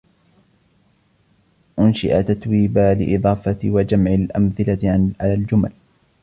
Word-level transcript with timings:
أُنشِئ 1.79 2.23
تتويبا 2.23 2.93
لإضافة 2.93 3.57
وجمع 3.65 4.13
الأمثلة 4.13 5.11
على 5.21 5.33
الجمل. 5.33 5.71